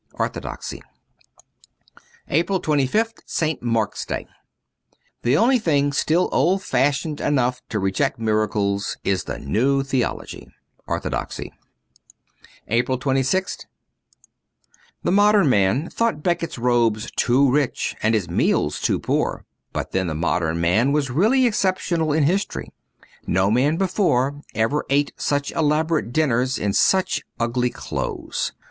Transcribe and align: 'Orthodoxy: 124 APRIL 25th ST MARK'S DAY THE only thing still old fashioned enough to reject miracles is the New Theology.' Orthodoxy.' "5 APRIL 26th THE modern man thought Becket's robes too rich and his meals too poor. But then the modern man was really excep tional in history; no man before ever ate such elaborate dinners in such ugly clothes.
'Orthodoxy: 0.19 0.81
124 2.25 2.33
APRIL 2.39 2.61
25th 3.03 3.19
ST 3.27 3.61
MARK'S 3.61 4.03
DAY 4.07 4.25
THE 5.21 5.37
only 5.37 5.59
thing 5.59 5.93
still 5.93 6.27
old 6.31 6.63
fashioned 6.63 7.21
enough 7.21 7.61
to 7.69 7.77
reject 7.77 8.17
miracles 8.17 8.97
is 9.03 9.25
the 9.25 9.37
New 9.37 9.83
Theology.' 9.83 10.47
Orthodoxy.' 10.87 11.53
"5 12.67 12.67
APRIL 12.69 12.97
26th 12.97 13.65
THE 15.03 15.11
modern 15.11 15.47
man 15.51 15.87
thought 15.91 16.23
Becket's 16.23 16.57
robes 16.57 17.11
too 17.15 17.51
rich 17.51 17.95
and 18.01 18.15
his 18.15 18.27
meals 18.27 18.81
too 18.81 18.97
poor. 18.99 19.45
But 19.71 19.91
then 19.91 20.07
the 20.07 20.15
modern 20.15 20.59
man 20.59 20.93
was 20.93 21.11
really 21.11 21.45
excep 21.45 21.77
tional 21.77 22.17
in 22.17 22.23
history; 22.23 22.73
no 23.27 23.51
man 23.51 23.77
before 23.77 24.41
ever 24.55 24.83
ate 24.89 25.13
such 25.17 25.51
elaborate 25.51 26.11
dinners 26.11 26.57
in 26.57 26.73
such 26.73 27.21
ugly 27.39 27.69
clothes. 27.69 28.51